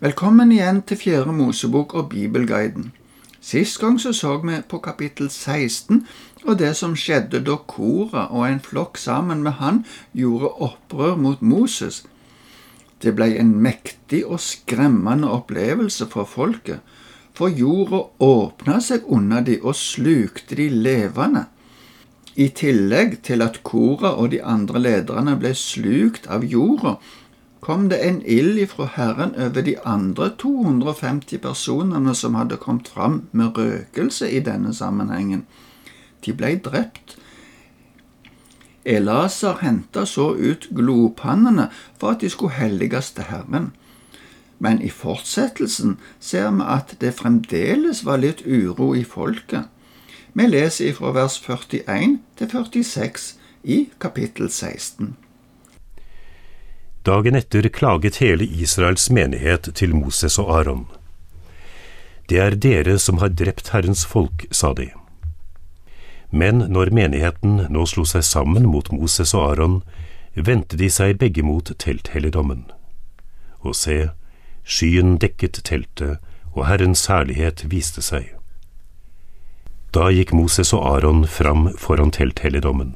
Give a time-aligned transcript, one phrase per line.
[0.00, 2.86] Velkommen igjen til Fjerde Mosebok og Bibelguiden.
[3.44, 6.06] Sist gang så, så vi på kapittel 16
[6.46, 9.82] og det som skjedde da Kora og en flokk sammen med han
[10.16, 12.00] gjorde opprør mot Moses.
[13.04, 16.80] Det ble en mektig og skremmende opplevelse for folket,
[17.36, 21.44] for jorda åpna seg under de og slukte de levende.
[22.40, 26.96] I tillegg til at Kora og de andre lederne ble slukt av jorda,
[27.60, 33.22] kom det en ild ifra Herren over de andre 250 personene som hadde kommet fram
[33.32, 35.44] med røkelse i denne sammenhengen.
[36.24, 37.16] De ble drept.
[38.84, 41.68] Elasar henta så ut glopannene
[41.98, 43.72] for at de skulle helliges til Herren.
[44.58, 49.68] Men i fortsettelsen ser vi at det fremdeles var litt uro i folket.
[50.32, 53.34] Vi leser ifra vers 41 til 46
[53.64, 55.16] i kapittel 16.
[57.10, 60.84] Dagen etter klaget hele Israels menighet til Moses og Aron.
[62.30, 64.92] Det er dere som har drept Herrens folk, sa de.
[66.30, 69.80] Men når menigheten nå slo seg sammen mot Moses og Aron,
[70.36, 72.68] vendte de seg begge mot telthelligdommen.
[73.66, 73.96] Og se,
[74.62, 76.20] skyen dekket teltet,
[76.54, 78.28] og Herrens herlighet viste seg.
[79.90, 82.94] Da gikk Moses og Aron fram foran telthelligdommen.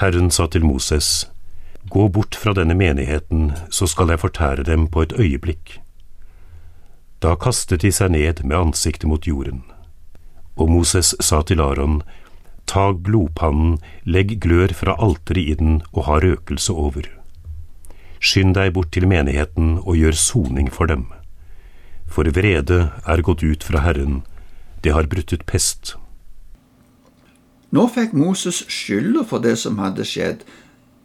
[0.00, 1.28] Herren sa til Moses,
[1.88, 5.80] Gå bort fra denne menigheten, så skal jeg fortære dem på et øyeblikk.
[7.22, 9.62] Da kastet de seg ned med ansiktet mot jorden.
[10.56, 12.02] Og Moses sa til Aron,
[12.66, 17.08] Ta blodpannen, legg glør fra alteret i den og ha røkelse over.
[18.20, 21.08] Skynd deg bort til menigheten og gjør soning for dem.
[22.06, 24.22] For vrede er gått ut fra Herren,
[24.84, 25.96] det har brutt ut pest.
[27.70, 30.44] Nå fikk Moses skylda for det som hadde skjedd,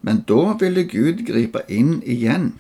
[0.06, 2.54] men da ville Gud gripe inn igjen.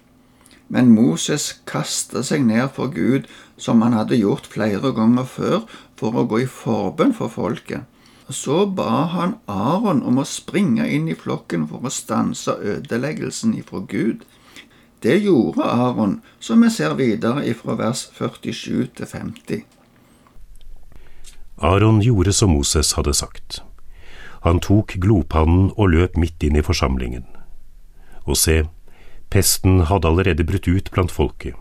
[0.67, 5.59] Men Moses kasta seg ned for Gud, som han hadde gjort flere ganger før,
[5.93, 7.85] for å gå i forbønn for folket.
[8.33, 13.83] Så ba han Aron om å springe inn i flokken for å stanse ødeleggelsen ifra
[13.85, 14.25] Gud.
[15.05, 19.61] Det gjorde Aron, som vi ser videre ifra vers 47 til 50.
[21.61, 23.61] Aron gjorde som Moses hadde sagt.
[24.41, 27.29] Han tok glopannen og løp midt inn i forsamlingen
[28.25, 28.63] og se,
[29.29, 31.55] pesten hadde allerede brutt ut blant folket.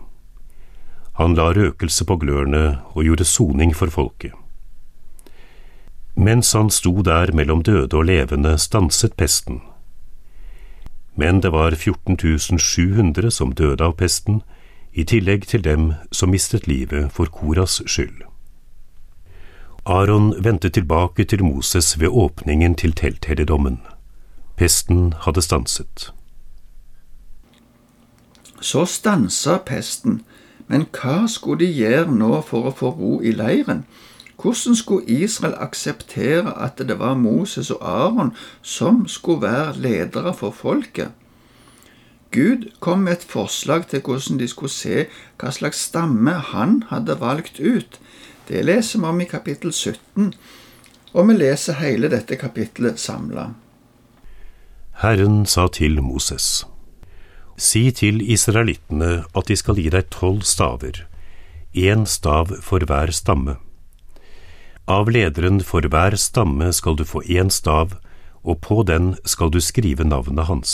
[1.15, 4.33] Han la røkelse på glørne og gjorde soning for folket.
[6.15, 9.61] Mens han sto der mellom døde og levende, stanset pesten.
[11.15, 14.41] Men det var 14.700 som døde av pesten,
[14.95, 18.23] i tillegg til dem som mistet livet for Koras skyld.
[19.85, 23.81] Aron vendte tilbake til Moses ved åpningen til telthelligdommen.
[24.55, 26.14] Pesten hadde stanset.
[28.65, 30.23] Så stansa pesten,
[30.67, 33.83] men hva skulle de gjøre nå for å få ro i leiren?
[34.41, 40.49] Hvordan skulle Israel akseptere at det var Moses og Aron som skulle være ledere for
[40.49, 41.13] folket?
[42.33, 45.05] Gud kom med et forslag til hvordan de skulle se
[45.37, 48.01] hva slags stamme han hadde valgt ut.
[48.49, 50.33] Det leser vi om i kapittel 17,
[51.13, 53.51] og vi leser hele dette kapittelet samla.
[55.05, 56.65] Herren sa til Moses.
[57.55, 61.05] Si til israelittene at de skal gi deg tolv staver,
[61.71, 63.55] én stav for hver stamme.
[64.91, 67.95] Av lederen for hver stamme skal du få én stav,
[68.43, 70.73] og på den skal du skrive navnet hans.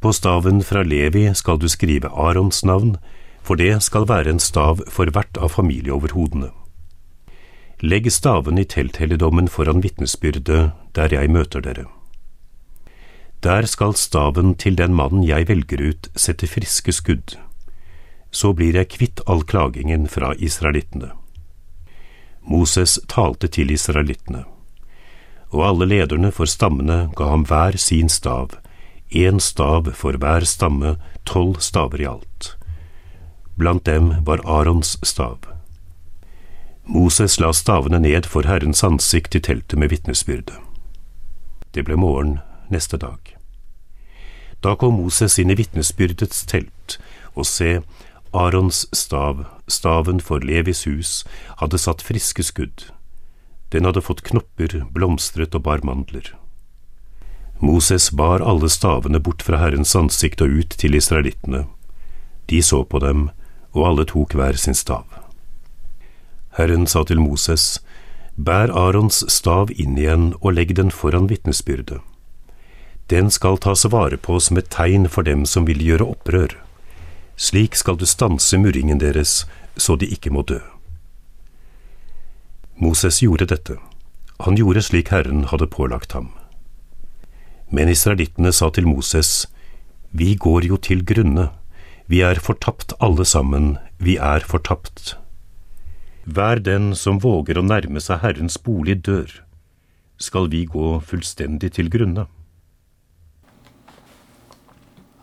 [0.00, 2.96] På staven fra Levi skal du skrive Arons navn,
[3.42, 6.52] for det skal være en stav for hvert av familieoverhodene.
[7.82, 11.88] Legg staven i telthelligdommen foran vitnesbyrdet der jeg møter dere.
[13.42, 17.36] Der skal staven til den mannen jeg velger ut, sette friske skudd.
[18.30, 21.12] Så blir jeg kvitt all klagingen fra israelittene.
[22.46, 24.44] Moses talte til israelittene,
[25.50, 28.54] og alle lederne for stammene ga ham hver sin stav,
[29.10, 32.56] én stav for hver stamme, tolv staver i alt.
[33.56, 35.38] Blant dem var Arons stav.
[36.86, 40.54] Moses la stavene ned for Herrens ansikt i teltet med vitnesbyrde.
[41.74, 42.38] Det ble morgen
[42.72, 43.36] neste dag.
[44.60, 46.98] Da kom Moses inn i vitnesbyrdets telt,
[47.36, 47.80] og se,
[48.36, 51.12] Arons stav, staven for Levis hus,
[51.60, 52.88] hadde satt friske skudd.
[53.70, 56.32] Den hadde fått knopper, blomstret og bar mandler.
[57.60, 61.64] Moses bar alle stavene bort fra Herrens ansikt og ut til israelittene.
[62.50, 63.30] De så på dem,
[63.72, 65.06] og alle tok hver sin stav.
[66.56, 67.80] Herren sa til Moses,
[68.36, 72.02] Bær Arons stav inn igjen og legg den foran vitnesbyrdet.
[73.10, 76.56] Den skal tas vare på som et tegn for dem som vil gjøre opprør.
[77.36, 79.44] Slik skal du stanse murringen deres,
[79.76, 80.58] så de ikke må dø.
[82.76, 83.76] Moses gjorde dette.
[84.44, 86.32] Han gjorde slik Herren hadde pålagt ham.
[87.70, 89.46] Men israelittene sa til Moses,
[90.12, 91.50] Vi går jo til grunne,
[92.06, 95.16] vi er fortapt alle sammen, vi er fortapt.
[96.24, 99.26] Hver den som våger å nærme seg Herrens bolig, dør.
[100.18, 102.26] Skal vi gå fullstendig til grunne?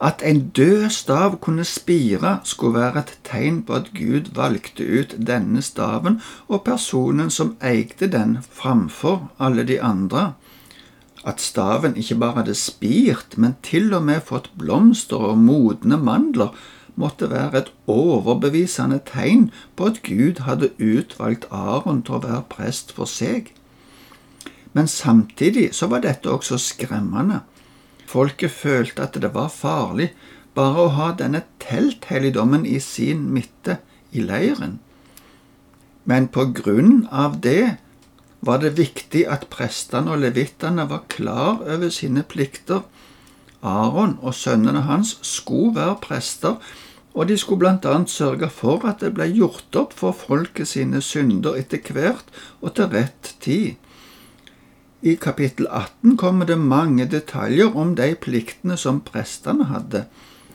[0.04, 5.16] At en død stav kunne spire, skulle være et tegn på at Gud valgte ut
[5.28, 6.18] denne staven
[6.48, 10.34] og personen som eide den, framfor alle de andre.
[11.26, 16.52] At staven ikke bare hadde spirt, men til og med fått blomster og modne mandler,
[16.96, 22.92] måtte være et overbevisende tegn på at Gud hadde utvalgt Aron til å være prest
[22.92, 23.54] for seg.
[24.74, 27.40] Men samtidig så var dette også skremmende.
[28.14, 30.12] Folket følte at det var farlig
[30.54, 33.80] bare å ha denne telthelligdommen i sin midte
[34.14, 34.78] i leiren.
[36.06, 37.78] Men på grunn av det
[38.44, 42.84] var det viktig at prestene og levitene var klar over sine plikter.
[43.64, 46.58] Aron og sønnene hans skulle være prester,
[47.14, 51.56] og de skulle annet sørge for at det ble gjort opp for folket sine synder
[51.56, 52.30] etter hvert
[52.60, 53.80] og til rett tid.
[55.04, 60.06] I kapittel 18 kommer det mange detaljer om de pliktene som prestene hadde.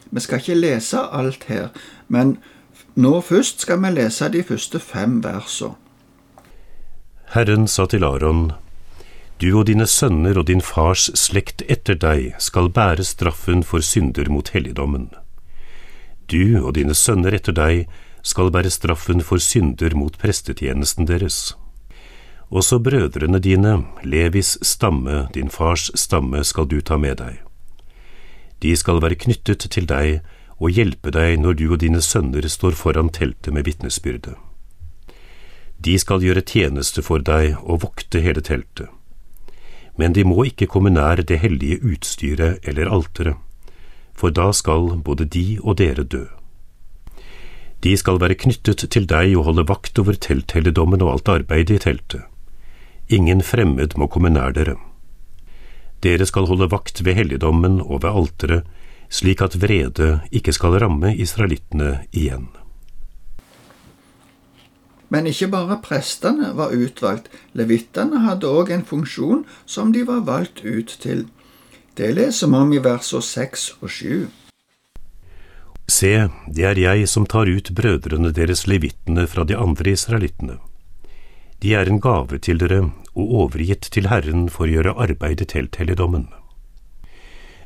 [0.09, 1.69] Vi skal ikke lese alt her,
[2.09, 2.39] men
[2.97, 5.77] nå først skal vi lese de første fem versene.
[7.35, 8.53] Herren sa til Aron,
[9.41, 14.33] Du og dine sønner og din fars slekt etter deg skal bære straffen for synder
[14.33, 15.11] mot helligdommen.
[16.33, 17.85] Du og dine sønner etter deg
[18.23, 21.53] skal bære straffen for synder mot prestetjenesten deres.
[22.51, 27.43] Også brødrene dine, Levis stamme, din fars stamme, skal du ta med deg.
[28.63, 30.23] De skal være knyttet til deg
[30.57, 34.33] og hjelpe deg når du og dine sønner står foran teltet med vitnesbyrde.
[35.85, 38.89] De skal gjøre tjeneste for deg og vokte hele teltet.
[39.99, 43.37] Men de må ikke komme nær det hellige utstyret eller alteret,
[44.17, 46.25] for da skal både de og dere dø.
[47.85, 51.85] De skal være knyttet til deg og holde vakt over telthelligdommen og alt arbeidet i
[51.85, 52.25] teltet.
[53.09, 54.77] Ingen fremmed må komme nær dere.
[56.05, 58.67] Dere skal holde vakt ved helligdommen og ved alteret,
[59.09, 62.51] slik at vrede ikke skal ramme israelittene igjen.
[65.09, 70.61] Men ikke bare prestene var utvalgt, levittene hadde òg en funksjon som de var valgt
[70.65, 71.25] ut til.
[71.97, 74.27] Det leser vi om i versene seks og sju.
[75.89, 80.59] Se, det er jeg som tar ut brødrene deres levittene fra de andre israelittene.
[81.61, 82.85] De er en gave til dere
[83.19, 86.29] og overgitt til Herren for å gjøre arbeidet til telthelligdommen.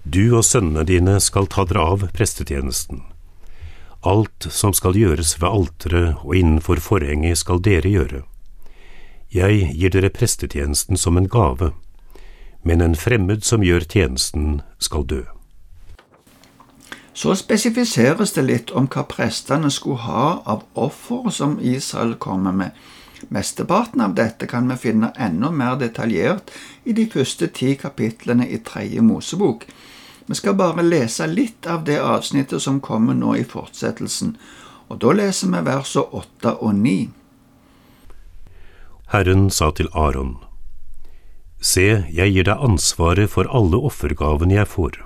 [0.05, 3.03] Du og sønnene dine skal ta dere av prestetjenesten.
[4.03, 8.23] Alt som skal gjøres ved alteret og innenfor forhenget skal dere gjøre.
[9.33, 11.71] Jeg gir dere prestetjenesten som en gave,
[12.63, 15.23] men en fremmed som gjør tjenesten, skal dø.
[17.15, 22.77] Så spesifiseres det litt om hva prestene skulle ha av offer som Israel kommer med
[23.29, 26.51] Mesteparten av dette kan vi finne enda mer detaljert
[26.85, 29.67] i de første ti kapitlene i Tredje Mosebok.
[30.27, 34.37] Vi skal bare lese litt av det avsnittet som kommer nå i fortsettelsen,
[34.89, 36.99] og da leser vi versene åtte og ni.
[39.13, 40.39] Herren sa til Aron,
[41.63, 44.97] Se, jeg gir deg ansvaret for alle offergavene jeg får.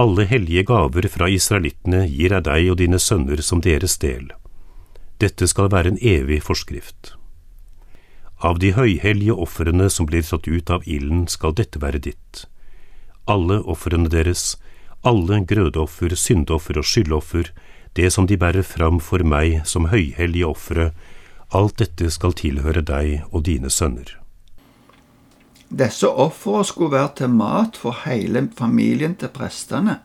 [0.00, 4.30] Alle hellige gaver fra israelittene gir jeg deg og dine sønner som deres del.
[5.20, 7.14] Dette skal være en evig forskrift.
[8.40, 12.46] Av de høyhellige ofrene som blir tatt ut av ilden, skal dette være ditt.
[13.28, 14.56] Alle ofrene deres,
[15.04, 17.52] alle grødeoffer, syndoffer og skyldoffer,
[17.96, 20.90] det som de bærer fram for meg som høyhellige ofre,
[21.52, 24.16] alt dette skal tilhøre deg og dine sønner.
[25.70, 30.00] Disse ofrene skulle være til mat for hele familien til prestene,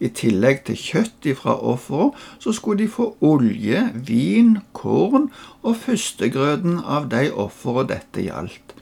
[0.00, 5.30] i tillegg til kjøtt fra offeret, så skulle de få olje, vin, korn
[5.62, 8.74] og førstegrøden av de ofre dette gjaldt.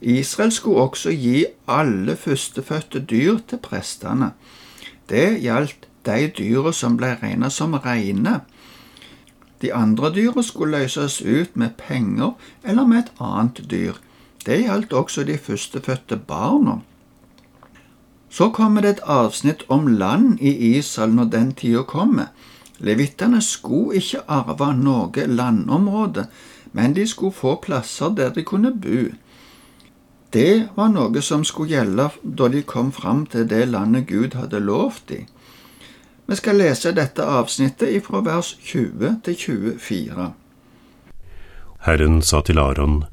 [0.00, 4.32] Israel skulle også gi alle førstefødte dyr til prestene.
[5.10, 8.40] Det gjaldt de dyra som ble regnet som reine.
[9.62, 13.98] De andre dyra skulle løses ut med penger eller med et annet dyr.
[14.46, 16.78] Det gjaldt også de førstefødte barna.
[18.30, 22.28] Så kommer det et avsnitt om land i Israel når den tida kommer.
[22.78, 26.28] Levittene skulle ikke arve noe landområde,
[26.72, 29.08] men de skulle få plasser der de kunne bo.
[30.32, 34.60] Det var noe som skulle gjelde da de kom fram til det landet Gud hadde
[34.60, 35.26] lovt dem.
[36.28, 40.32] Vi skal lese dette avsnittet fra vers 20 til 24.
[41.86, 43.04] Herren sa til Aron,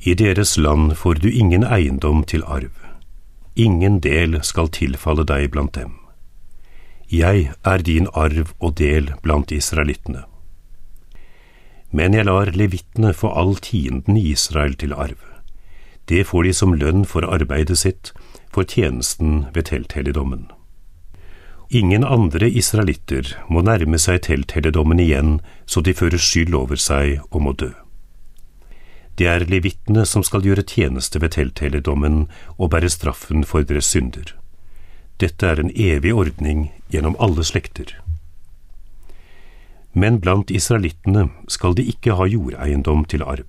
[0.00, 2.83] I deres land får du ingen eiendom til arv.
[3.56, 5.92] Ingen del skal tilfalle deg blant dem.
[7.06, 10.24] Jeg er din arv og del blant israelittene.
[11.94, 15.20] Men jeg lar levittene få all tienden i Israel til arv.
[16.10, 18.10] Det får de som lønn for arbeidet sitt,
[18.50, 20.50] for tjenesten ved telthelligdommen.
[21.70, 27.46] Ingen andre israelitter må nærme seg telthelligdommen igjen så de fører skyld over seg og
[27.46, 27.70] må dø.
[29.18, 32.24] Det er levittene som skal gjøre tjeneste ved telthelligdommen
[32.58, 34.32] og bære straffen for deres synder.
[35.22, 37.92] Dette er en evig ordning gjennom alle slekter.
[39.94, 43.46] Men blant israelittene skal de ikke ha jordeiendom til arv.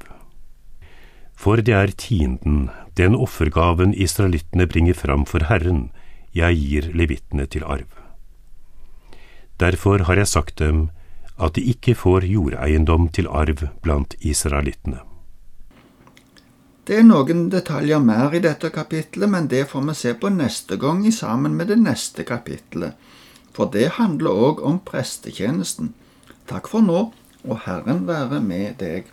[1.36, 5.90] For det er tienden, den offergaven israelittene bringer fram for Herren,
[6.36, 7.90] jeg gir levittene til arv.
[9.60, 10.90] Derfor har jeg sagt dem
[11.42, 15.02] at de ikke får jordeiendom til arv blant israelittene.
[16.86, 20.78] Det er noen detaljer mer i dette kapitlet, men det får vi se på neste
[20.78, 22.94] gang i sammen med det neste kapitlet.
[23.58, 25.96] For det handler òg om prestetjenesten.
[26.46, 27.00] Takk for nå,
[27.42, 29.10] og Herren være med deg.